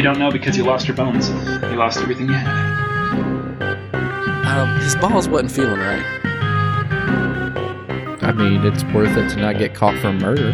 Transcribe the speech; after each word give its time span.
You 0.00 0.04
don't 0.04 0.18
know 0.18 0.30
because 0.30 0.56
you 0.56 0.64
lost 0.64 0.88
your 0.88 0.96
bones. 0.96 1.28
You 1.28 1.76
lost 1.76 1.98
everything 2.00 2.26
you 2.26 2.32
had. 2.32 2.48
Um, 4.46 4.80
his 4.80 4.96
balls 4.96 5.28
wasn't 5.28 5.50
feeling 5.52 5.78
right. 5.78 6.02
I 8.22 8.32
mean, 8.32 8.64
it's 8.64 8.82
worth 8.94 9.14
it 9.18 9.28
to 9.28 9.36
not 9.36 9.58
get 9.58 9.74
caught 9.74 9.98
for 9.98 10.10
murder. 10.10 10.52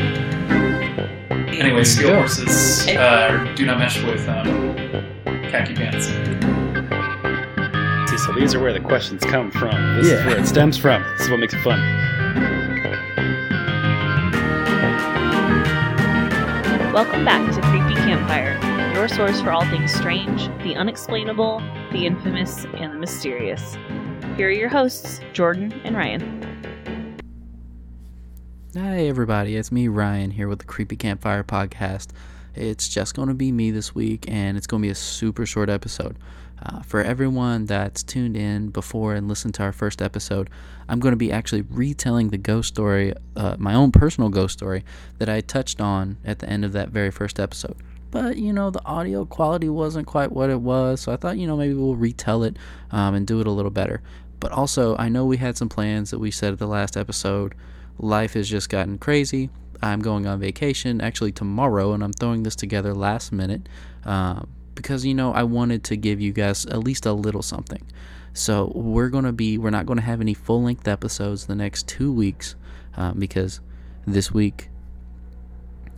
Anyway, 1.30 1.84
steel 1.84 2.08
go. 2.08 2.16
horses 2.16 2.88
uh, 2.88 3.52
do 3.54 3.64
not 3.64 3.78
mesh 3.78 4.02
with 4.02 4.28
um, 4.28 4.74
khaki 5.48 5.74
pants. 5.76 6.06
See, 8.10 8.18
so 8.18 8.32
these 8.32 8.52
are 8.52 8.58
where 8.58 8.72
the 8.72 8.80
questions 8.80 9.22
come 9.22 9.52
from. 9.52 9.70
This 9.98 10.08
Yeah. 10.08 10.14
is 10.14 10.26
where 10.26 10.38
it 10.38 10.46
stems 10.48 10.76
from. 10.76 11.04
This 11.18 11.26
is 11.26 11.30
what 11.30 11.38
makes 11.38 11.54
it 11.54 11.62
fun. 11.62 11.78
Welcome 16.92 17.24
back 17.24 17.54
to 17.54 17.60
Creepy 17.60 17.94
Campfire, 17.94 18.58
your 19.06 19.28
source 19.28 19.40
for 19.40 19.52
all 19.52 19.64
things 19.66 19.92
strange, 19.92 20.48
the 20.64 20.74
unexplainable, 20.74 21.60
the 21.92 22.06
infamous, 22.06 22.64
and 22.74 22.92
the 22.92 22.98
mysterious. 22.98 23.76
Here 24.36 24.48
are 24.48 24.50
your 24.50 24.68
hosts, 24.68 25.20
Jordan 25.32 25.72
and 25.84 25.96
Ryan. 25.96 27.20
Hi, 28.74 29.06
everybody. 29.06 29.54
It's 29.54 29.70
me, 29.70 29.86
Ryan, 29.86 30.32
here 30.32 30.48
with 30.48 30.58
the 30.58 30.64
Creepy 30.64 30.96
Campfire 30.96 31.44
podcast. 31.44 32.08
It's 32.56 32.88
just 32.88 33.14
going 33.14 33.28
to 33.28 33.34
be 33.34 33.52
me 33.52 33.70
this 33.70 33.94
week, 33.94 34.24
and 34.26 34.56
it's 34.56 34.66
going 34.66 34.82
to 34.82 34.86
be 34.86 34.90
a 34.90 34.96
super 34.96 35.46
short 35.46 35.70
episode. 35.70 36.18
Uh, 36.60 36.82
for 36.82 37.00
everyone 37.00 37.66
that's 37.66 38.02
tuned 38.02 38.36
in 38.36 38.70
before 38.70 39.14
and 39.14 39.28
listened 39.28 39.54
to 39.54 39.62
our 39.62 39.72
first 39.72 40.02
episode, 40.02 40.50
I'm 40.88 40.98
going 40.98 41.12
to 41.12 41.16
be 41.16 41.30
actually 41.30 41.62
retelling 41.62 42.30
the 42.30 42.38
ghost 42.38 42.68
story, 42.68 43.14
uh, 43.36 43.54
my 43.56 43.74
own 43.74 43.92
personal 43.92 44.30
ghost 44.30 44.54
story, 44.54 44.84
that 45.18 45.28
I 45.28 45.42
touched 45.42 45.80
on 45.80 46.16
at 46.24 46.40
the 46.40 46.48
end 46.48 46.64
of 46.64 46.72
that 46.72 46.88
very 46.88 47.12
first 47.12 47.38
episode. 47.38 47.76
But, 48.16 48.38
you 48.38 48.52
know, 48.52 48.70
the 48.70 48.84
audio 48.86 49.26
quality 49.26 49.68
wasn't 49.68 50.06
quite 50.06 50.32
what 50.32 50.48
it 50.48 50.60
was, 50.60 51.02
so 51.02 51.12
I 51.12 51.16
thought, 51.16 51.36
you 51.36 51.46
know, 51.46 51.56
maybe 51.56 51.74
we'll 51.74 51.96
retell 51.96 52.44
it 52.44 52.56
um, 52.90 53.14
and 53.14 53.26
do 53.26 53.40
it 53.40 53.46
a 53.46 53.50
little 53.50 53.70
better. 53.70 54.00
But 54.40 54.52
also, 54.52 54.96
I 54.96 55.10
know 55.10 55.26
we 55.26 55.36
had 55.36 55.58
some 55.58 55.68
plans 55.68 56.12
that 56.12 56.18
we 56.18 56.30
said 56.30 56.54
at 56.54 56.58
the 56.58 56.66
last 56.66 56.96
episode 56.96 57.54
life 57.98 58.32
has 58.32 58.48
just 58.48 58.70
gotten 58.70 58.96
crazy. 58.96 59.50
I'm 59.82 60.00
going 60.00 60.26
on 60.26 60.40
vacation 60.40 61.02
actually 61.02 61.32
tomorrow, 61.32 61.92
and 61.92 62.02
I'm 62.02 62.14
throwing 62.14 62.42
this 62.42 62.56
together 62.56 62.94
last 62.94 63.32
minute 63.32 63.68
uh, 64.06 64.42
because 64.74 65.04
you 65.04 65.14
know 65.14 65.32
I 65.32 65.42
wanted 65.42 65.84
to 65.84 65.96
give 65.96 66.18
you 66.18 66.32
guys 66.32 66.64
at 66.66 66.78
least 66.78 67.04
a 67.04 67.12
little 67.12 67.42
something. 67.42 67.82
So 68.32 68.72
we're 68.74 69.10
gonna 69.10 69.32
be 69.32 69.58
we're 69.58 69.70
not 69.70 69.84
gonna 69.84 70.00
have 70.00 70.22
any 70.22 70.34
full 70.34 70.62
length 70.62 70.88
episodes 70.88 71.46
the 71.46 71.54
next 71.54 71.86
two 71.86 72.12
weeks 72.12 72.54
uh, 72.96 73.12
because 73.12 73.60
this 74.06 74.32
week 74.32 74.70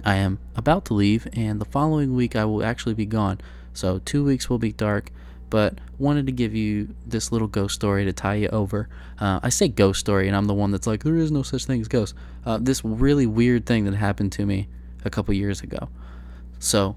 I 0.05 0.17
am 0.17 0.39
about 0.57 0.85
to 0.87 0.95
leave, 0.95 1.27
and 1.33 1.61
the 1.61 1.65
following 1.65 2.15
week 2.15 2.37
I 2.37 2.45
will 2.45 2.65
actually 2.65 2.95
be 2.95 3.07
gone. 3.07 3.41
So 3.73 4.01
two 4.05 4.25
weeks 4.25 4.49
will 4.49 4.59
be 4.59 4.73
dark, 4.73 5.11
but 5.51 5.79
wanted 5.99 6.27
to 6.27 6.33
give 6.33 6.55
you 6.55 6.95
this 7.07 7.33
little 7.33 7.49
ghost 7.49 7.75
story 7.75 8.05
to 8.05 8.13
tie 8.13 8.37
you 8.37 8.49
over. 8.49 8.89
Uh, 9.19 9.41
I 9.43 9.49
say 9.49 9.69
ghost 9.69 10.01
story, 10.01 10.29
and 10.29 10.37
I'm 10.37 10.47
the 10.47 10.55
one 10.55 10.71
that's 10.71 10.87
like, 10.87 11.05
there 11.05 11.17
is 11.17 11.31
no 11.31 11.43
such 11.43 11.65
thing 11.65 11.81
as 11.81 11.89
ghosts. 11.89 12.17
Uh, 12.45 12.59
this 12.61 12.85
really 12.85 13.27
weird 13.27 13.67
thing 13.67 13.85
that 13.85 13.95
happened 13.95 14.33
to 14.33 14.47
me 14.47 14.69
a 15.05 15.11
couple 15.11 15.35
years 15.35 15.61
ago. 15.61 15.89
So, 16.59 16.97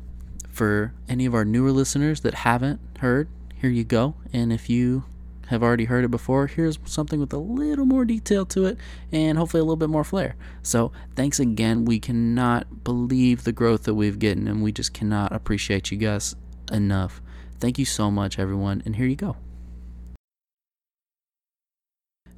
for 0.50 0.94
any 1.08 1.26
of 1.26 1.34
our 1.34 1.46
newer 1.46 1.72
listeners 1.72 2.22
that 2.22 2.34
haven't 2.34 2.80
heard, 3.00 3.30
here 3.56 3.70
you 3.70 3.84
go. 3.84 4.16
And 4.34 4.52
if 4.52 4.70
you 4.70 5.04
have 5.52 5.62
already 5.62 5.86
heard 5.86 6.04
it 6.04 6.12
before, 6.12 6.48
here's 6.48 6.80
something 6.86 7.20
with 7.20 7.32
a 7.34 7.38
little 7.38 7.86
more 7.86 8.06
detail 8.06 8.46
to 8.48 8.66
it 8.66 8.78
and 9.12 9.38
hopefully 9.38 9.62
a 9.62 9.64
little 9.64 9.76
bit 9.76 9.90
more 9.90 10.04
flair. 10.04 10.36
So, 10.64 10.92
thanks 11.16 11.40
again. 11.40 11.86
We 11.86 12.00
cannot 12.00 12.84
believe 12.84 13.44
the 13.44 13.52
growth 13.52 13.84
that 13.84 13.94
we've 13.94 14.18
gotten, 14.18 14.48
and 14.48 14.64
we 14.64 14.72
just 14.72 14.94
cannot 14.94 15.32
appreciate 15.32 15.92
you 15.92 15.98
guys 15.98 16.36
enough. 16.72 17.22
Thank 17.60 17.78
you 17.78 17.86
so 17.86 18.10
much, 18.10 18.40
everyone, 18.40 18.82
and 18.86 18.96
here 18.96 19.06
you 19.06 19.16
go. 19.16 19.38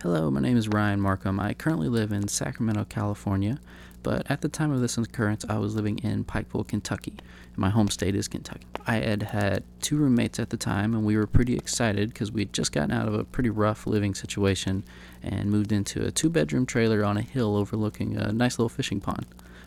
Hello, 0.03 0.29
my 0.29 0.41
name 0.41 0.57
is 0.57 0.67
Ryan 0.67 0.99
Markham. 0.99 1.39
I 1.39 1.53
currently 1.53 1.87
live 1.87 2.11
in 2.11 2.27
Sacramento, 2.27 2.85
California, 2.89 3.57
but 4.03 4.29
at 4.29 4.41
the 4.41 4.49
time 4.49 4.69
of 4.69 4.81
this 4.81 4.97
occurrence, 4.97 5.45
I 5.47 5.57
was 5.59 5.75
living 5.75 5.99
in 5.99 6.25
Pikeville, 6.25 6.67
Kentucky. 6.67 7.13
My 7.55 7.69
home 7.69 7.87
state 7.87 8.13
is 8.13 8.27
Kentucky. 8.27 8.67
I 8.85 8.95
had 8.95 9.23
had 9.23 9.63
two 9.79 9.95
roommates 9.95 10.39
at 10.39 10.49
the 10.49 10.57
time, 10.57 10.93
and 10.93 11.05
we 11.05 11.15
were 11.15 11.25
pretty 11.25 11.55
excited 11.55 12.09
because 12.09 12.33
we 12.33 12.41
had 12.41 12.51
just 12.51 12.73
gotten 12.73 12.91
out 12.91 13.07
of 13.07 13.13
a 13.13 13.23
pretty 13.23 13.49
rough 13.49 13.87
living 13.87 14.13
situation 14.13 14.83
and 15.23 15.49
moved 15.49 15.71
into 15.71 16.05
a 16.05 16.11
two 16.11 16.29
bedroom 16.29 16.65
trailer 16.65 17.05
on 17.05 17.15
a 17.15 17.21
hill 17.21 17.55
overlooking 17.55 18.17
a 18.17 18.33
nice 18.33 18.59
little 18.59 18.67
fishing 18.67 18.99
pond, 18.99 19.25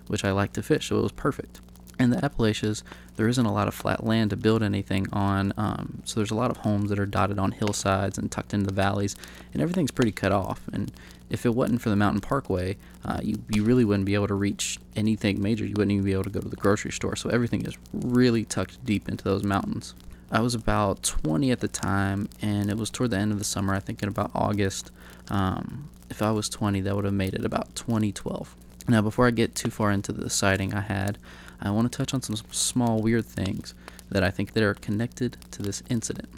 which 0.09 0.23
I 0.23 0.33
like 0.33 0.53
to 0.53 0.63
fish, 0.63 0.89
so 0.91 0.99
it 0.99 1.03
was 1.03 1.13
perfect. 1.13 1.63
In 1.99 2.11
the 2.11 2.23
Appalachians, 2.23 2.85
there 3.17 3.27
isn't 3.27 3.47
a 3.47 3.53
lot 3.53 3.69
of 3.69 3.75
flat 3.75 4.05
land 4.05 4.31
to 4.31 4.37
build 4.37 4.63
anything 4.63 5.07
on, 5.13 5.55
um, 5.57 6.03
so 6.05 6.21
there's 6.21 6.31
a 6.31 6.35
lot 6.35 6.51
of 6.51 6.59
homes 6.59 6.91
that 6.91 6.99
are 6.99 7.07
dotted 7.07 7.39
on 7.39 7.53
hillsides 7.53 8.19
and 8.19 8.31
tucked 8.31 8.53
into 8.53 8.67
the 8.67 8.75
valleys, 8.75 9.17
and 9.55 9.63
everything's 9.63 9.91
pretty 9.91 10.13
cut 10.13 10.31
off. 10.31 10.61
And 10.73 10.93
if 11.31 11.47
it 11.47 11.55
wasn't 11.55 11.81
for 11.81 11.89
the 11.89 11.97
mountain 11.97 12.21
parkway, 12.21 12.77
uh, 13.05 13.21
you, 13.23 13.37
you 13.49 13.65
really 13.65 13.85
wouldn't 13.85 14.05
be 14.05 14.15
able 14.15 14.29
to 14.29 14.35
reach 14.35 14.79
anything 14.95 15.41
major. 15.41 15.65
You 15.65 15.73
wouldn't 15.73 15.93
even 15.93 16.05
be 16.05 16.13
able 16.13 16.25
to 16.25 16.31
go 16.31 16.41
to 16.41 16.49
the 16.49 16.57
grocery 16.57 16.93
store, 16.93 17.17
so 17.17 17.31
everything 17.31 17.65
is 17.65 17.79
really 17.95 18.45
tucked 18.45 18.85
deep 18.85 19.09
into 19.09 19.25
those 19.25 19.43
mountains. 19.43 19.95
I 20.31 20.41
was 20.41 20.55
about 20.55 21.03
20 21.03 21.51
at 21.51 21.61
the 21.61 21.69
time, 21.69 22.29
and 22.43 22.69
it 22.69 22.77
was 22.77 22.91
toward 22.91 23.11
the 23.11 23.19
end 23.19 23.33
of 23.33 23.39
the 23.39 23.45
summer, 23.45 23.75
I 23.75 23.81
think 23.81 24.03
in 24.03 24.09
about 24.09 24.33
August. 24.35 24.91
Um, 25.31 25.89
if 26.11 26.21
I 26.21 26.31
was 26.31 26.49
20, 26.49 26.81
that 26.83 26.95
would 26.95 27.05
have 27.05 27.15
made 27.15 27.35
it 27.35 27.45
about 27.45 27.75
2012. 27.75 28.55
Now, 28.89 29.03
before 29.03 29.27
I 29.27 29.31
get 29.31 29.55
too 29.55 29.71
far 29.71 29.91
into 29.91 30.13
the 30.13 30.31
sighting 30.31 30.75
I 30.75 30.81
had, 30.81 31.19
I 31.61 31.71
want 31.71 31.91
to 31.91 31.97
touch 31.97 32.15
on 32.15 32.23
some 32.23 32.37
small 32.51 33.01
weird 33.01 33.25
things 33.25 33.75
that 34.11 34.23
I 34.23 34.31
think 34.31 34.53
that 34.53 34.63
are 34.63 34.75
connected 34.75 35.37
to 35.53 35.63
this 35.63 35.83
incident. 35.89 36.29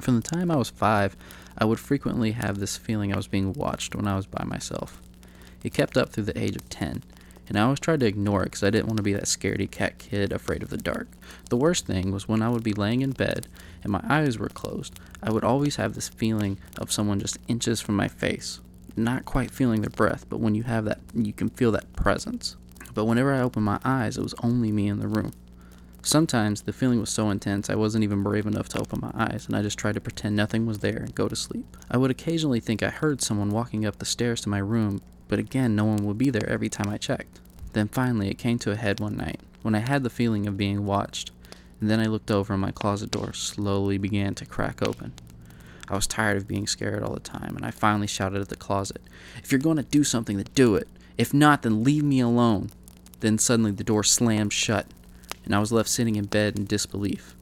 From 0.00 0.16
the 0.16 0.28
time 0.28 0.50
I 0.50 0.56
was 0.56 0.70
five, 0.70 1.16
I 1.56 1.64
would 1.64 1.80
frequently 1.80 2.32
have 2.32 2.58
this 2.58 2.76
feeling 2.76 3.12
I 3.12 3.16
was 3.16 3.28
being 3.28 3.52
watched 3.54 3.94
when 3.94 4.06
I 4.06 4.16
was 4.16 4.26
by 4.26 4.44
myself. 4.44 5.00
It 5.62 5.72
kept 5.72 5.96
up 5.96 6.10
through 6.10 6.24
the 6.24 6.38
age 6.38 6.54
of 6.54 6.68
10, 6.68 7.02
and 7.48 7.58
I 7.58 7.62
always 7.62 7.80
tried 7.80 8.00
to 8.00 8.06
ignore 8.06 8.42
it 8.42 8.46
because 8.46 8.62
I 8.62 8.70
didn't 8.70 8.86
want 8.86 8.98
to 8.98 9.02
be 9.02 9.14
that 9.14 9.24
scaredy 9.24 9.70
cat 9.70 9.98
kid 9.98 10.32
afraid 10.32 10.62
of 10.62 10.70
the 10.70 10.76
dark. 10.76 11.08
The 11.48 11.56
worst 11.56 11.86
thing 11.86 12.10
was 12.12 12.28
when 12.28 12.42
I 12.42 12.48
would 12.48 12.62
be 12.62 12.74
laying 12.74 13.02
in 13.02 13.12
bed 13.12 13.46
and 13.82 13.92
my 13.92 14.02
eyes 14.08 14.38
were 14.38 14.48
closed, 14.48 14.98
I 15.22 15.30
would 15.30 15.44
always 15.44 15.76
have 15.76 15.94
this 15.94 16.08
feeling 16.08 16.58
of 16.78 16.92
someone 16.92 17.20
just 17.20 17.38
inches 17.48 17.80
from 17.80 17.96
my 17.96 18.08
face. 18.08 18.60
Not 18.96 19.24
quite 19.24 19.50
feeling 19.50 19.80
their 19.80 19.90
breath, 19.90 20.26
but 20.28 20.40
when 20.40 20.54
you 20.54 20.64
have 20.64 20.84
that, 20.86 21.00
you 21.14 21.32
can 21.32 21.48
feel 21.48 21.72
that 21.72 21.92
presence. 21.94 22.56
But 22.96 23.04
whenever 23.04 23.34
I 23.34 23.40
opened 23.40 23.66
my 23.66 23.78
eyes, 23.84 24.16
it 24.16 24.22
was 24.22 24.34
only 24.42 24.72
me 24.72 24.88
in 24.88 25.00
the 25.00 25.06
room. 25.06 25.32
Sometimes 26.02 26.62
the 26.62 26.72
feeling 26.72 26.98
was 26.98 27.10
so 27.10 27.28
intense 27.28 27.68
I 27.68 27.74
wasn't 27.74 28.04
even 28.04 28.22
brave 28.22 28.46
enough 28.46 28.70
to 28.70 28.80
open 28.80 29.00
my 29.02 29.10
eyes, 29.12 29.44
and 29.46 29.54
I 29.54 29.60
just 29.60 29.76
tried 29.76 29.96
to 29.96 30.00
pretend 30.00 30.34
nothing 30.34 30.64
was 30.64 30.78
there 30.78 30.96
and 30.96 31.14
go 31.14 31.28
to 31.28 31.36
sleep. 31.36 31.76
I 31.90 31.98
would 31.98 32.10
occasionally 32.10 32.58
think 32.58 32.82
I 32.82 32.88
heard 32.88 33.20
someone 33.20 33.50
walking 33.50 33.84
up 33.84 33.98
the 33.98 34.06
stairs 34.06 34.40
to 34.40 34.48
my 34.48 34.60
room, 34.60 35.02
but 35.28 35.38
again, 35.38 35.76
no 35.76 35.84
one 35.84 36.06
would 36.06 36.16
be 36.16 36.30
there 36.30 36.48
every 36.48 36.70
time 36.70 36.88
I 36.88 36.96
checked. 36.96 37.38
Then 37.74 37.88
finally, 37.88 38.30
it 38.30 38.38
came 38.38 38.58
to 38.60 38.70
a 38.70 38.76
head 38.76 38.98
one 38.98 39.18
night 39.18 39.40
when 39.60 39.74
I 39.74 39.80
had 39.80 40.02
the 40.02 40.08
feeling 40.08 40.46
of 40.46 40.56
being 40.56 40.86
watched, 40.86 41.32
and 41.82 41.90
then 41.90 42.00
I 42.00 42.06
looked 42.06 42.30
over 42.30 42.54
and 42.54 42.62
my 42.62 42.70
closet 42.70 43.10
door 43.10 43.34
slowly 43.34 43.98
began 43.98 44.34
to 44.36 44.46
crack 44.46 44.80
open. 44.80 45.12
I 45.86 45.96
was 45.96 46.06
tired 46.06 46.38
of 46.38 46.48
being 46.48 46.66
scared 46.66 47.02
all 47.02 47.12
the 47.12 47.20
time, 47.20 47.56
and 47.56 47.66
I 47.66 47.72
finally 47.72 48.06
shouted 48.06 48.40
at 48.40 48.48
the 48.48 48.56
closet, 48.56 49.02
If 49.44 49.52
you're 49.52 49.58
going 49.58 49.76
to 49.76 49.82
do 49.82 50.02
something, 50.02 50.38
then 50.38 50.46
do 50.54 50.76
it. 50.76 50.88
If 51.18 51.34
not, 51.34 51.60
then 51.60 51.84
leave 51.84 52.02
me 52.02 52.20
alone. 52.20 52.70
Then 53.20 53.38
suddenly 53.38 53.70
the 53.70 53.84
door 53.84 54.04
slammed 54.04 54.52
shut, 54.52 54.86
and 55.44 55.54
I 55.54 55.58
was 55.58 55.72
left 55.72 55.88
sitting 55.88 56.16
in 56.16 56.26
bed 56.26 56.58
in 56.58 56.66
disbelief. 56.66 57.34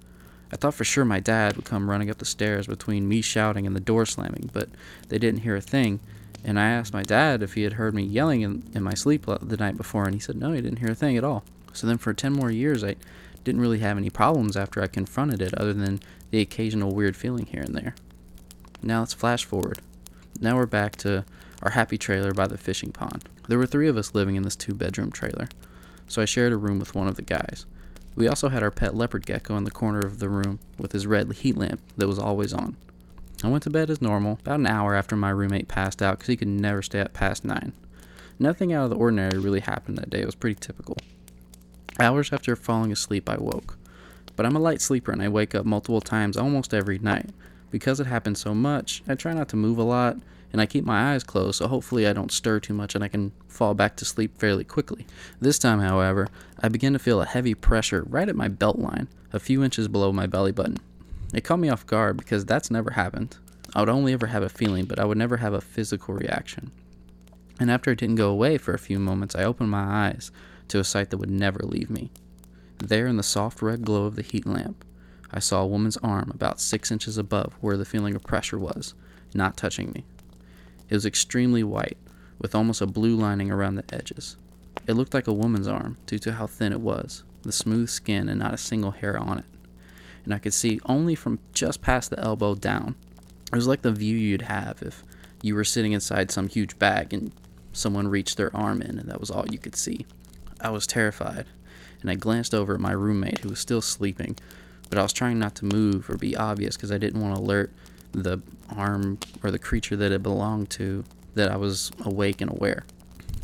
I 0.53 0.57
thought 0.57 0.75
for 0.75 0.85
sure 0.85 1.05
my 1.05 1.21
dad 1.21 1.57
would 1.57 1.65
come 1.65 1.91
running 1.91 2.11
up 2.11 2.19
the 2.19 2.25
stairs 2.25 2.67
between 2.67 3.09
me 3.09 3.23
shouting 3.23 3.67
and 3.67 3.75
the 3.75 3.81
door 3.81 4.07
slamming, 4.07 4.51
but 4.53 4.69
they 5.09 5.19
didn't 5.19 5.41
hear 5.41 5.57
a 5.57 5.61
thing. 5.61 6.01
And 6.45 6.61
I 6.61 6.69
asked 6.69 6.93
my 6.93 7.03
dad 7.03 7.43
if 7.43 7.55
he 7.55 7.63
had 7.63 7.73
heard 7.73 7.95
me 7.95 8.03
yelling 8.03 8.43
in, 8.43 8.63
in 8.75 8.83
my 8.83 8.95
sleep 8.95 9.27
the 9.27 9.57
night 9.57 9.77
before, 9.77 10.05
and 10.05 10.15
he 10.15 10.21
said 10.21 10.37
no, 10.37 10.53
he 10.53 10.61
didn't 10.61 10.79
hear 10.79 10.91
a 10.91 10.95
thing 10.95 11.17
at 11.17 11.25
all. 11.25 11.45
So 11.73 11.87
then 11.87 11.99
for 11.99 12.13
10 12.15 12.33
more 12.33 12.51
years, 12.51 12.85
I 12.85 12.97
didn't 13.43 13.61
really 13.61 13.81
have 13.81 13.97
any 13.97 14.11
problems 14.11 14.57
after 14.57 14.83
I 14.83 14.87
confronted 14.87 15.43
it, 15.43 15.55
other 15.55 15.73
than 15.73 16.01
the 16.31 16.41
occasional 16.41 16.95
weird 16.95 17.17
feeling 17.17 17.47
here 17.47 17.63
and 17.63 17.75
there. 17.75 17.95
Now 18.83 19.01
let's 19.01 19.15
flash 19.15 19.45
forward. 19.45 19.81
Now 20.41 20.57
we're 20.57 20.67
back 20.67 20.97
to 20.97 21.25
our 21.65 21.71
happy 21.71 21.97
trailer 21.97 22.33
by 22.33 22.47
the 22.47 22.59
fishing 22.59 22.93
pond. 22.93 23.25
There 23.49 23.59
were 23.59 23.67
three 23.67 23.89
of 23.89 23.97
us 23.97 24.15
living 24.15 24.37
in 24.37 24.43
this 24.43 24.55
two 24.55 24.75
bedroom 24.75 25.11
trailer, 25.11 25.49
so 26.07 26.21
I 26.21 26.27
shared 26.27 26.53
a 26.53 26.57
room 26.59 26.79
with 26.79 26.95
one 26.95 27.09
of 27.09 27.17
the 27.17 27.23
guys. 27.23 27.65
We 28.15 28.29
also 28.29 28.51
had 28.51 28.63
our 28.63 28.71
pet 28.71 28.95
leopard 28.95 29.27
gecko 29.27 29.57
in 29.57 29.65
the 29.65 29.71
corner 29.71 30.01
of 30.01 30.19
the 30.19 30.29
room 30.29 30.61
with 30.79 30.93
his 30.93 31.07
red 31.07 31.33
heat 31.33 31.57
lamp 31.57 31.81
that 31.97 32.07
was 32.07 32.19
always 32.19 32.53
on. 32.53 32.77
I 33.43 33.49
went 33.49 33.65
to 33.65 33.71
bed 33.71 33.91
as 33.91 34.01
normal, 34.01 34.39
about 34.43 34.61
an 34.61 34.67
hour 34.67 34.95
after 34.95 35.17
my 35.17 35.31
roommate 35.31 35.69
passed 35.69 36.01
out 36.01 36.19
because 36.19 36.29
he 36.29 36.37
could 36.37 36.49
never 36.49 36.83
stay 36.83 37.01
up 37.01 37.13
past 37.13 37.45
9. 37.45 37.73
Nothing 38.39 38.73
out 38.73 38.85
of 38.85 38.91
the 38.91 38.97
ordinary 38.97 39.39
really 39.39 39.61
happened 39.61 39.99
that 39.99 40.11
day, 40.11 40.21
it 40.21 40.27
was 40.27 40.35
pretty 40.35 40.59
typical. 40.61 40.97
Hours 41.99 42.33
after 42.33 42.55
falling 42.57 42.93
asleep, 42.93 43.29
I 43.29 43.37
woke. 43.37 43.79
But 44.37 44.47
I'm 44.47 44.57
a 44.57 44.61
light 44.61 44.81
sleeper 44.81 45.13
and 45.13 45.23
I 45.23 45.29
wake 45.29 45.55
up 45.55 45.65
multiple 45.65 46.01
times 46.01 46.37
almost 46.37 46.75
every 46.75 46.99
night. 46.99 47.31
Because 47.71 48.01
it 48.01 48.07
happens 48.07 48.41
so 48.41 48.55
much, 48.55 49.03
I 49.09 49.15
try 49.15 49.33
not 49.33 49.49
to 49.51 49.57
move 49.57 49.79
a 49.79 49.85
lot 49.85 50.17
and 50.55 50.61
I 50.61 50.67
keep 50.67 50.85
my 50.85 51.13
eyes 51.13 51.25
closed, 51.25 51.59
so 51.59 51.67
hopefully 51.67 52.07
I 52.07 52.13
don't 52.13 52.31
stir 52.31 52.61
too 52.61 52.75
much 52.75 52.95
and 52.95 53.03
I 53.03 53.09
can 53.09 53.33
fall 53.49 53.75
back 53.75 53.97
to 53.97 54.05
sleep 54.05 54.39
fairly 54.39 54.63
quickly. 54.63 55.05
This 55.41 55.59
time, 55.59 55.81
however, 55.81 56.29
I 56.63 56.69
begin 56.69 56.93
to 56.93 57.01
feel 57.01 57.21
a 57.21 57.27
heavy 57.27 57.57
pressure 57.57 58.05
right 58.09 58.29
at 58.29 58.37
my 58.37 58.47
belt 58.47 58.79
line, 58.79 59.09
a 59.33 59.41
few 59.41 59.65
inches 59.65 59.89
below 59.89 60.13
my 60.13 60.29
belly 60.29 60.53
button. 60.53 60.77
It 61.35 61.41
caught 61.41 61.59
me 61.59 61.71
off 61.71 61.89
guard 61.89 62.17
because 62.17 62.45
that's 62.45 62.71
never 62.71 62.93
happened. 62.93 63.37
I 63.75 63.81
would 63.81 63.89
only 63.89 64.13
ever 64.13 64.29
have 64.29 64.45
a 64.45 64.49
feeling, 64.49 64.85
but 64.85 65.01
I 65.01 65.05
would 65.05 65.19
never 65.19 65.39
have 65.39 65.55
a 65.55 65.61
physical 65.61 66.15
reaction. 66.15 66.71
And 67.59 67.69
after 67.69 67.91
it 67.91 67.99
didn't 67.99 68.15
go 68.15 68.31
away 68.31 68.57
for 68.57 68.75
a 68.75 68.79
few 68.79 69.01
moments, 69.01 69.35
I 69.35 69.43
opened 69.43 69.73
my 69.73 70.07
eyes 70.07 70.31
to 70.69 70.79
a 70.79 70.85
sight 70.85 71.11
that 71.11 71.19
would 71.19 71.31
never 71.31 71.65
leave 71.65 71.91
me. 71.91 72.13
There, 72.79 73.09
in 73.09 73.17
the 73.17 73.25
soft 73.25 73.61
red 73.61 73.83
glow 73.83 74.05
of 74.05 74.15
the 74.15 74.23
heat 74.23 74.47
lamp, 74.47 74.85
I 75.33 75.41
saw 75.41 75.63
a 75.63 75.67
woman's 75.67 75.97
arm 75.97 76.31
about 76.33 76.61
six 76.61 76.93
inches 76.93 77.19
above 77.19 77.55
where 77.61 77.77
the 77.77 77.85
feeling 77.85 78.15
of 78.15 78.23
pressure 78.23 78.59
was, 78.61 78.95
not 79.35 79.57
touching 79.57 79.91
me. 79.91 80.05
It 80.95 80.99
was 80.99 81.07
extremely 81.07 81.65
white, 81.65 81.97
with 82.39 82.55
almost 82.55 82.81
a 82.81 82.87
blue 82.87 83.17
lining 83.17 83.51
around 83.51 83.75
the 83.75 83.85
edges. 83.93 84.37
It 84.87 84.93
looked 84.93 85.13
like 85.13 85.27
a 85.27 85.33
woman's 85.33 85.67
arm 85.67 85.97
due 86.07 86.21
to 86.21 86.35
how 86.35 86.47
thin 86.47 86.71
it 86.71 86.81
was, 86.81 87.25
the 87.43 87.51
smooth 87.51 87.89
skin 87.89 88.29
and 88.29 88.39
not 88.39 88.55
a 88.55 88.59
single 88.59 88.93
hair 88.93 89.19
on 89.19 89.41
it. 89.41 89.45
And 90.25 90.33
I 90.33 90.39
could 90.39 90.55
see 90.55 90.79
only 90.87 91.17
from 91.17 91.41
just 91.53 91.83
past 91.83 92.11
the 92.11 92.21
elbow 92.21 92.55
down. 92.55 92.95
It 93.53 93.57
was 93.57 93.67
like 93.67 93.83
the 93.83 93.91
view 93.91 94.17
you'd 94.17 94.43
have 94.43 94.83
if 94.83 95.03
you 95.43 95.57
were 95.57 95.65
sitting 95.65 95.91
inside 95.91 96.31
some 96.31 96.47
huge 96.47 96.79
bag 96.79 97.13
and 97.13 97.33
someone 97.73 98.07
reached 98.07 98.37
their 98.37 98.57
arm 98.57 98.81
in 98.81 98.97
and 98.97 99.11
that 99.11 99.19
was 99.19 99.33
all 99.33 99.49
you 99.51 99.59
could 99.59 99.75
see. 99.75 100.07
I 100.61 100.71
was 100.71 100.87
terrified, 100.87 101.47
and 102.03 102.09
I 102.09 102.15
glanced 102.15 102.55
over 102.55 102.73
at 102.73 102.81
my 102.81 102.93
roommate 102.93 103.39
who 103.39 103.49
was 103.49 103.59
still 103.59 103.83
sleeping, 103.83 104.37
but 104.91 104.99
I 105.01 105.03
was 105.03 105.13
trying 105.13 105.41
not 105.41 105.57
to 105.57 105.65
move 105.65 106.09
or 106.09 106.17
be 106.17 106.37
obvious 106.37 106.77
because 106.77 106.93
I 106.93 106.99
didn't 106.99 107.21
want 107.21 107.35
to 107.35 107.41
alert 107.41 107.73
the 108.15 108.41
arm 108.77 109.19
or 109.43 109.51
the 109.51 109.59
creature 109.59 109.97
that 109.97 110.13
it 110.13 110.23
belonged 110.23 110.71
to 110.71 111.05
that 111.35 111.51
I 111.51 111.57
was 111.57 111.91
awake 112.05 112.41
and 112.41 112.51
aware. 112.51 112.85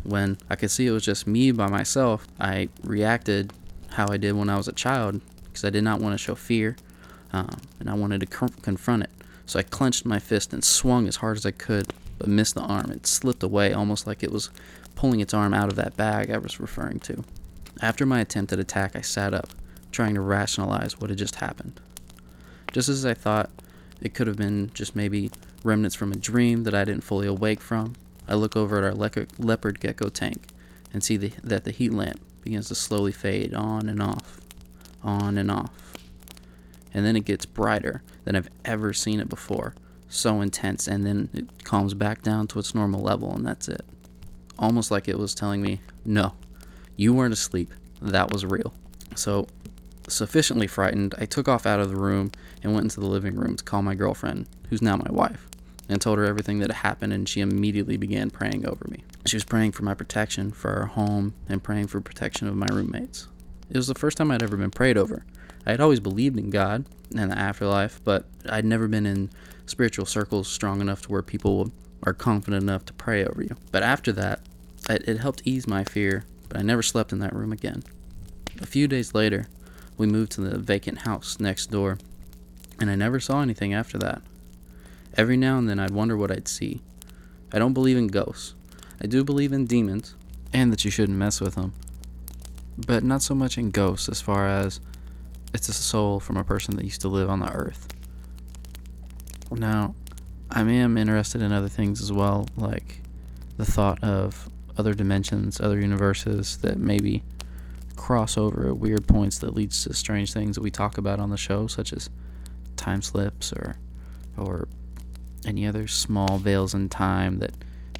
When 0.04 0.38
I 0.48 0.56
could 0.56 0.70
see 0.70 0.86
it 0.86 0.92
was 0.92 1.04
just 1.04 1.26
me 1.26 1.50
by 1.52 1.68
myself, 1.68 2.26
I 2.38 2.68
reacted 2.82 3.52
how 3.90 4.06
I 4.10 4.16
did 4.16 4.32
when 4.32 4.48
I 4.48 4.56
was 4.56 4.68
a 4.68 4.72
child 4.72 5.20
because 5.44 5.64
I 5.64 5.70
did 5.70 5.84
not 5.84 6.00
want 6.00 6.14
to 6.14 6.18
show 6.18 6.34
fear 6.34 6.76
um, 7.32 7.60
and 7.78 7.90
I 7.90 7.94
wanted 7.94 8.20
to 8.20 8.26
confront 8.26 9.02
it. 9.02 9.10
So 9.46 9.58
I 9.58 9.62
clenched 9.62 10.06
my 10.06 10.18
fist 10.18 10.52
and 10.52 10.64
swung 10.64 11.08
as 11.08 11.16
hard 11.16 11.36
as 11.36 11.44
I 11.44 11.50
could, 11.50 11.92
but 12.18 12.28
missed 12.28 12.54
the 12.54 12.62
arm. 12.62 12.90
It 12.92 13.06
slipped 13.06 13.42
away 13.42 13.72
almost 13.72 14.06
like 14.06 14.22
it 14.22 14.30
was 14.30 14.50
pulling 14.94 15.20
its 15.20 15.34
arm 15.34 15.52
out 15.52 15.68
of 15.68 15.76
that 15.76 15.96
bag 15.96 16.30
I 16.30 16.38
was 16.38 16.60
referring 16.60 17.00
to. 17.00 17.24
After 17.82 18.06
my 18.06 18.20
attempted 18.20 18.58
attack, 18.58 18.94
I 18.94 19.00
sat 19.00 19.34
up, 19.34 19.48
trying 19.90 20.14
to 20.14 20.20
rationalize 20.20 21.00
what 21.00 21.10
had 21.10 21.18
just 21.18 21.36
happened. 21.36 21.80
Just 22.72 22.88
as 22.88 23.04
I 23.04 23.14
thought 23.14 23.50
it 24.00 24.14
could 24.14 24.26
have 24.26 24.36
been 24.36 24.70
just 24.74 24.96
maybe 24.96 25.30
remnants 25.62 25.94
from 25.94 26.12
a 26.12 26.16
dream 26.16 26.64
that 26.64 26.74
I 26.74 26.84
didn't 26.84 27.04
fully 27.04 27.26
awake 27.26 27.60
from. 27.60 27.94
I 28.26 28.34
look 28.34 28.56
over 28.56 28.78
at 28.78 28.84
our 28.84 28.94
le- 28.94 29.26
leopard 29.38 29.80
gecko 29.80 30.08
tank 30.08 30.48
and 30.92 31.02
see 31.02 31.16
the, 31.16 31.32
that 31.42 31.64
the 31.64 31.70
heat 31.70 31.92
lamp 31.92 32.20
begins 32.42 32.68
to 32.68 32.74
slowly 32.74 33.12
fade 33.12 33.54
on 33.54 33.88
and 33.88 34.02
off, 34.02 34.40
on 35.02 35.36
and 35.36 35.50
off. 35.50 35.72
And 36.92 37.04
then 37.04 37.16
it 37.16 37.24
gets 37.24 37.46
brighter 37.46 38.02
than 38.24 38.36
I've 38.36 38.48
ever 38.64 38.92
seen 38.92 39.20
it 39.20 39.28
before. 39.28 39.74
So 40.08 40.40
intense, 40.40 40.88
and 40.88 41.06
then 41.06 41.28
it 41.32 41.62
calms 41.62 41.94
back 41.94 42.22
down 42.22 42.48
to 42.48 42.58
its 42.58 42.74
normal 42.74 43.00
level, 43.00 43.32
and 43.32 43.46
that's 43.46 43.68
it. 43.68 43.84
Almost 44.58 44.90
like 44.90 45.06
it 45.06 45.18
was 45.18 45.34
telling 45.34 45.62
me, 45.62 45.80
no, 46.04 46.34
you 46.96 47.14
weren't 47.14 47.32
asleep. 47.32 47.72
That 48.02 48.32
was 48.32 48.44
real. 48.44 48.74
So 49.14 49.46
Sufficiently 50.10 50.66
frightened, 50.66 51.14
I 51.18 51.24
took 51.24 51.48
off 51.48 51.66
out 51.66 51.78
of 51.78 51.88
the 51.88 51.96
room 51.96 52.32
and 52.62 52.74
went 52.74 52.84
into 52.84 53.00
the 53.00 53.06
living 53.06 53.36
room 53.36 53.56
to 53.56 53.64
call 53.64 53.80
my 53.80 53.94
girlfriend, 53.94 54.48
who's 54.68 54.82
now 54.82 54.96
my 54.96 55.10
wife, 55.10 55.48
and 55.88 56.00
told 56.00 56.18
her 56.18 56.24
everything 56.24 56.58
that 56.58 56.70
had 56.70 56.88
happened, 56.88 57.12
and 57.12 57.28
she 57.28 57.40
immediately 57.40 57.96
began 57.96 58.28
praying 58.28 58.66
over 58.66 58.86
me. 58.88 59.04
She 59.24 59.36
was 59.36 59.44
praying 59.44 59.72
for 59.72 59.84
my 59.84 59.94
protection, 59.94 60.50
for 60.50 60.72
our 60.72 60.86
home, 60.86 61.34
and 61.48 61.62
praying 61.62 61.86
for 61.86 62.00
protection 62.00 62.48
of 62.48 62.56
my 62.56 62.66
roommates. 62.72 63.28
It 63.70 63.76
was 63.76 63.86
the 63.86 63.94
first 63.94 64.18
time 64.18 64.32
I'd 64.32 64.42
ever 64.42 64.56
been 64.56 64.70
prayed 64.70 64.98
over. 64.98 65.24
I 65.64 65.70
had 65.70 65.80
always 65.80 66.00
believed 66.00 66.38
in 66.38 66.50
God 66.50 66.86
and 67.16 67.30
the 67.30 67.38
afterlife, 67.38 68.00
but 68.02 68.24
I'd 68.48 68.64
never 68.64 68.88
been 68.88 69.06
in 69.06 69.30
spiritual 69.66 70.06
circles 70.06 70.48
strong 70.48 70.80
enough 70.80 71.02
to 71.02 71.12
where 71.12 71.22
people 71.22 71.70
are 72.02 72.14
confident 72.14 72.64
enough 72.64 72.84
to 72.86 72.92
pray 72.94 73.24
over 73.24 73.42
you. 73.42 73.56
But 73.70 73.84
after 73.84 74.10
that, 74.12 74.40
it, 74.88 75.18
helped 75.18 75.42
ease 75.44 75.68
my 75.68 75.84
fear, 75.84 76.24
but 76.48 76.58
I 76.58 76.62
never 76.62 76.82
slept 76.82 77.12
in 77.12 77.20
that 77.20 77.34
room 77.34 77.52
again. 77.52 77.84
A 78.60 78.66
few 78.66 78.88
days 78.88 79.14
later, 79.14 79.46
we 80.00 80.06
moved 80.06 80.32
to 80.32 80.40
the 80.40 80.58
vacant 80.58 81.02
house 81.02 81.38
next 81.38 81.66
door, 81.66 81.98
and 82.80 82.90
I 82.90 82.94
never 82.94 83.20
saw 83.20 83.42
anything 83.42 83.74
after 83.74 83.98
that. 83.98 84.22
Every 85.14 85.36
now 85.36 85.58
and 85.58 85.68
then 85.68 85.78
I'd 85.78 85.90
wonder 85.90 86.16
what 86.16 86.30
I'd 86.30 86.48
see. 86.48 86.80
I 87.52 87.58
don't 87.58 87.74
believe 87.74 87.98
in 87.98 88.06
ghosts. 88.06 88.54
I 89.02 89.06
do 89.06 89.22
believe 89.22 89.52
in 89.52 89.66
demons, 89.66 90.14
and 90.54 90.72
that 90.72 90.86
you 90.86 90.90
shouldn't 90.90 91.18
mess 91.18 91.38
with 91.38 91.54
them. 91.54 91.74
But 92.78 93.04
not 93.04 93.20
so 93.20 93.34
much 93.34 93.58
in 93.58 93.70
ghosts 93.70 94.08
as 94.08 94.22
far 94.22 94.48
as 94.48 94.80
it's 95.52 95.68
a 95.68 95.74
soul 95.74 96.18
from 96.18 96.38
a 96.38 96.44
person 96.44 96.76
that 96.76 96.84
used 96.86 97.02
to 97.02 97.08
live 97.08 97.28
on 97.28 97.40
the 97.40 97.52
earth. 97.52 97.86
Now, 99.52 99.94
I 100.50 100.62
am 100.62 100.96
interested 100.96 101.42
in 101.42 101.52
other 101.52 101.68
things 101.68 102.00
as 102.00 102.10
well, 102.10 102.48
like 102.56 103.02
the 103.58 103.66
thought 103.66 104.02
of 104.02 104.48
other 104.78 104.94
dimensions, 104.94 105.60
other 105.60 105.78
universes 105.78 106.56
that 106.62 106.78
maybe 106.78 107.22
crossover 108.00 108.66
at 108.66 108.78
weird 108.78 109.06
points 109.06 109.38
that 109.38 109.54
leads 109.54 109.84
to 109.84 109.92
strange 109.92 110.32
things 110.32 110.56
that 110.56 110.62
we 110.62 110.70
talk 110.70 110.96
about 110.96 111.20
on 111.20 111.28
the 111.28 111.36
show, 111.36 111.66
such 111.66 111.92
as 111.92 112.08
time 112.76 113.02
slips 113.02 113.52
or 113.52 113.76
or 114.38 114.68
any 115.44 115.66
other 115.66 115.86
small 115.86 116.38
veils 116.38 116.72
in 116.72 116.88
time 116.88 117.40
that 117.40 117.52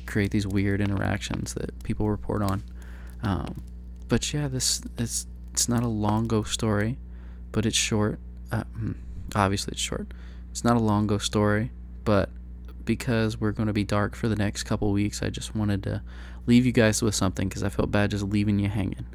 create 0.07 0.31
these 0.31 0.47
weird 0.47 0.81
interactions 0.81 1.53
that 1.55 1.83
people 1.83 2.09
report 2.09 2.43
on. 2.43 2.63
Um, 3.23 3.63
but 4.09 4.33
yeah, 4.33 4.49
this 4.49 4.81
it's 4.99 5.27
it's 5.53 5.69
not 5.69 5.83
a 5.83 5.89
long 5.89 6.27
ghost 6.27 6.55
story, 6.55 6.97
but 7.53 7.67
it's 7.67 7.77
short. 7.77 8.19
Uh, 8.51 8.65
hmm, 8.65 8.93
obviously, 9.35 9.73
it's 9.73 9.83
short. 9.83 10.09
It's 10.51 10.65
not 10.65 10.77
a 10.77 10.81
long 10.81 11.07
ghost 11.07 11.27
story, 11.27 11.73
but 12.05 12.31
because 12.87 13.39
we're 13.39 13.53
going 13.53 13.67
to 13.67 13.75
be 13.75 13.85
dark 13.85 14.17
for 14.17 14.29
the 14.29 14.37
next 14.37 14.63
couple 14.63 14.91
weeks, 14.93 15.23
I 15.23 15.29
just 15.29 15.55
wanted 15.55 15.83
to 15.83 16.03
leave 16.47 16.65
you 16.65 16.73
guys 16.73 17.03
with 17.03 17.15
something 17.15 17.49
because 17.49 17.63
I 17.63 17.69
felt 17.69 17.91
bad 17.91 18.11
just 18.11 18.25
leaving 18.25 18.59
you 18.59 18.69
hanging. 18.69 19.07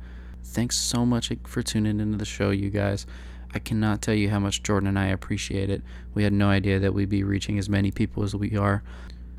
Thanks 0.46 0.78
so 0.78 1.06
much 1.06 1.32
for 1.46 1.62
tuning 1.62 2.00
into 2.00 2.18
the 2.18 2.26
show, 2.26 2.52
you 2.52 2.70
guys. 2.70 3.06
I 3.54 3.60
cannot 3.60 4.02
tell 4.02 4.14
you 4.14 4.30
how 4.30 4.40
much 4.40 4.64
Jordan 4.64 4.88
and 4.88 5.00
I 5.00 5.08
appreciate 5.08 5.70
it. 5.70 5.82
We 6.14 6.24
had 6.24 6.34
no 6.34 6.50
idea 6.50 6.80
that 6.80 6.94
we'd 6.94 7.10
be 7.10 7.24
reaching 7.24 7.58
as 7.58 7.70
many 7.70 7.92
people 7.92 8.24
as 8.24 8.36
we 8.36 8.56
are. 8.56 8.84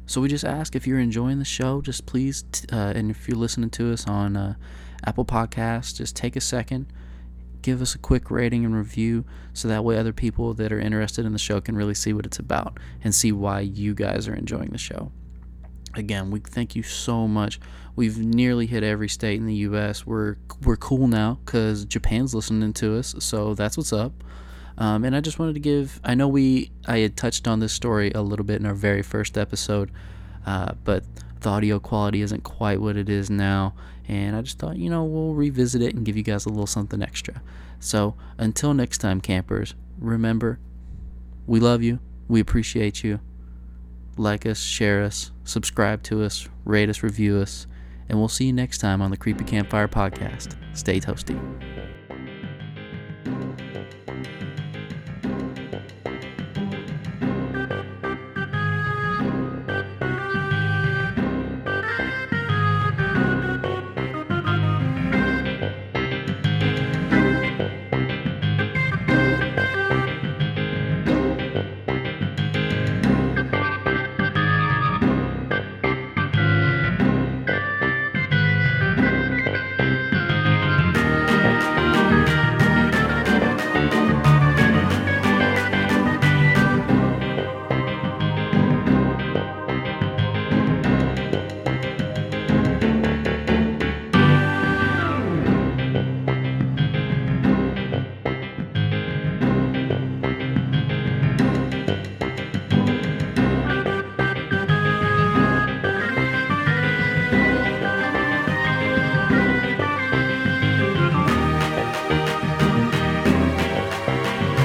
So 0.06 0.20
we 0.20 0.28
just 0.28 0.44
ask 0.44 0.76
if 0.76 0.86
you're 0.86 0.98
enjoying 0.98 1.38
the 1.38 1.44
show, 1.44 1.80
just 1.80 2.06
please, 2.06 2.44
t- 2.52 2.66
uh, 2.70 2.92
and 2.94 3.10
if 3.10 3.28
you're 3.28 3.38
listening 3.38 3.70
to 3.70 3.92
us 3.92 4.06
on 4.06 4.36
uh, 4.36 4.54
Apple 5.04 5.24
Podcasts, 5.24 5.96
just 5.96 6.16
take 6.16 6.36
a 6.36 6.40
second, 6.40 6.86
give 7.62 7.82
us 7.82 7.94
a 7.94 7.98
quick 7.98 8.30
rating 8.30 8.64
and 8.64 8.76
review, 8.76 9.24
so 9.52 9.68
that 9.68 9.84
way 9.84 9.98
other 9.98 10.12
people 10.12 10.54
that 10.54 10.72
are 10.72 10.78
interested 10.78 11.26
in 11.26 11.32
the 11.32 11.38
show 11.38 11.60
can 11.60 11.76
really 11.76 11.94
see 11.94 12.12
what 12.12 12.24
it's 12.26 12.38
about 12.38 12.78
and 13.02 13.14
see 13.14 13.32
why 13.32 13.60
you 13.60 13.94
guys 13.94 14.28
are 14.28 14.34
enjoying 14.34 14.70
the 14.70 14.78
show. 14.78 15.10
Again, 15.96 16.30
we 16.30 16.40
thank 16.40 16.76
you 16.76 16.82
so 16.82 17.26
much. 17.26 17.58
We've 17.96 18.18
nearly 18.18 18.66
hit 18.66 18.82
every 18.82 19.08
state 19.08 19.40
in 19.40 19.46
the 19.46 19.54
U.S. 19.54 20.06
We're 20.06 20.36
we're 20.62 20.76
cool 20.76 21.08
now 21.08 21.38
because 21.44 21.86
Japan's 21.86 22.34
listening 22.34 22.74
to 22.74 22.98
us, 22.98 23.14
so 23.18 23.54
that's 23.54 23.76
what's 23.78 23.92
up. 23.92 24.12
Um, 24.78 25.04
and 25.04 25.16
I 25.16 25.20
just 25.20 25.38
wanted 25.38 25.54
to 25.54 25.60
give. 25.60 25.98
I 26.04 26.14
know 26.14 26.28
we 26.28 26.70
I 26.86 26.98
had 26.98 27.16
touched 27.16 27.48
on 27.48 27.60
this 27.60 27.72
story 27.72 28.12
a 28.14 28.20
little 28.20 28.44
bit 28.44 28.60
in 28.60 28.66
our 28.66 28.74
very 28.74 29.02
first 29.02 29.38
episode, 29.38 29.90
uh, 30.44 30.72
but 30.84 31.02
the 31.40 31.48
audio 31.48 31.78
quality 31.78 32.20
isn't 32.20 32.44
quite 32.44 32.80
what 32.80 32.96
it 32.96 33.08
is 33.08 33.30
now. 33.30 33.74
And 34.08 34.36
I 34.36 34.42
just 34.42 34.58
thought, 34.58 34.76
you 34.76 34.90
know, 34.90 35.04
we'll 35.04 35.34
revisit 35.34 35.82
it 35.82 35.94
and 35.94 36.04
give 36.04 36.16
you 36.16 36.22
guys 36.22 36.44
a 36.44 36.50
little 36.50 36.66
something 36.66 37.02
extra. 37.02 37.42
So 37.80 38.14
until 38.38 38.74
next 38.74 38.98
time, 38.98 39.20
campers, 39.20 39.74
remember, 39.98 40.58
we 41.46 41.58
love 41.58 41.82
you. 41.82 41.98
We 42.28 42.40
appreciate 42.40 43.02
you. 43.02 43.20
Like 44.16 44.46
us, 44.46 44.60
share 44.60 45.02
us, 45.02 45.30
subscribe 45.44 46.02
to 46.04 46.22
us, 46.22 46.48
rate 46.64 46.88
us, 46.88 47.02
review 47.02 47.38
us 47.38 47.66
and 48.08 48.18
we'll 48.18 48.28
see 48.28 48.46
you 48.46 48.52
next 48.52 48.78
time 48.78 49.02
on 49.02 49.10
the 49.10 49.16
Creepy 49.16 49.44
Campfire 49.44 49.88
Podcast. 49.88 50.56
Stay 50.76 51.00
toasty. 51.00 51.36